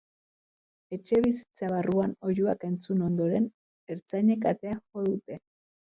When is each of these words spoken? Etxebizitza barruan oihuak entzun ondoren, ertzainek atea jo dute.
Etxebizitza 0.97 1.69
barruan 1.75 2.17
oihuak 2.31 2.67
entzun 2.71 3.07
ondoren, 3.11 3.49
ertzainek 3.97 4.53
atea 4.57 4.79
jo 4.85 5.11
dute. 5.15 5.45